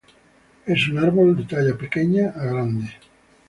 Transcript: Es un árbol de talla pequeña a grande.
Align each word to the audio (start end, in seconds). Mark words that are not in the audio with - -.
Es 0.65 0.87
un 0.87 0.97
árbol 0.97 1.37
de 1.37 1.43
talla 1.43 1.77
pequeña 1.77 2.31
a 2.31 2.43
grande. 2.45 2.89